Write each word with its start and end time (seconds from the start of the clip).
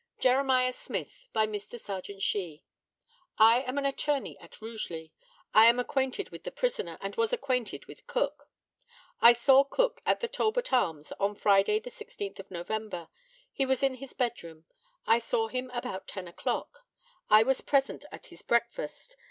JEREMIAH 0.19 0.73
SMITH, 0.73 1.27
by 1.31 1.45
Mr. 1.45 1.79
Serjeant 1.79 2.23
SHEE: 2.23 2.63
I 3.37 3.61
am 3.61 3.77
an 3.77 3.85
attorney 3.85 4.35
at 4.39 4.59
Rugeley. 4.59 5.13
I 5.53 5.67
am 5.67 5.77
acquainted 5.79 6.31
with 6.31 6.43
the 6.43 6.49
prisoner, 6.49 6.97
and 7.01 7.15
was 7.17 7.31
acquainted 7.31 7.85
with 7.85 8.07
Cook. 8.07 8.49
I 9.21 9.33
saw 9.33 9.63
Cook 9.63 10.01
at 10.03 10.19
the 10.19 10.27
Talbot 10.27 10.73
Arms 10.73 11.11
on 11.19 11.35
Friday, 11.35 11.77
the 11.77 11.91
16th 11.91 12.39
of 12.39 12.49
November. 12.49 13.09
He 13.53 13.67
was 13.67 13.83
in 13.83 13.93
his 13.93 14.13
bedroom. 14.13 14.65
I 15.05 15.19
saw 15.19 15.49
him 15.49 15.69
about 15.71 16.07
ten 16.07 16.27
o'clock. 16.27 16.79
I 17.29 17.43
was 17.43 17.61
present 17.61 18.05
at 18.11 18.25
his 18.25 18.41
breakfast. 18.41 19.17